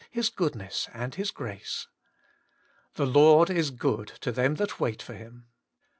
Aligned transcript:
His 0.09 0.29
goodness, 0.29 0.89
and 0.95 1.13
His 1.13 1.29
grace!' 1.29 1.87
The 2.95 3.05
Lord 3.05 3.51
is 3.51 3.69
good 3.69 4.07
to 4.21 4.31
them 4.31 4.55
that 4.55 4.79
wait 4.79 4.99
for 4.99 5.13
Him.' 5.13 5.45